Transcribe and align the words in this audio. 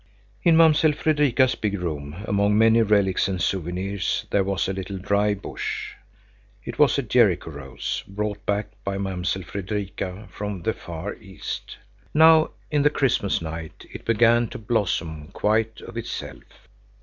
In 0.41 0.57
Mamsell 0.57 0.93
Fredrika's 0.93 1.53
big 1.53 1.79
room, 1.79 2.23
among 2.25 2.57
many 2.57 2.81
relics 2.81 3.27
and 3.27 3.39
souvenirs, 3.39 4.25
there 4.31 4.43
was 4.43 4.67
a 4.67 4.73
little, 4.73 4.97
dry 4.97 5.35
bush. 5.35 5.93
It 6.65 6.79
was 6.79 6.97
a 6.97 7.03
Jericho 7.03 7.51
rose, 7.51 8.03
brought 8.07 8.43
back 8.47 8.71
by 8.83 8.97
Mamsell 8.97 9.43
Fredrika 9.43 10.27
from 10.31 10.63
the 10.63 10.73
far 10.73 11.13
East. 11.17 11.77
Now 12.15 12.49
in 12.71 12.81
the 12.81 12.89
Christmas 12.89 13.43
night 13.43 13.85
it 13.93 14.03
began 14.03 14.47
to 14.47 14.57
blossom 14.57 15.27
quite 15.33 15.81
of 15.81 15.95
itself. 15.95 16.67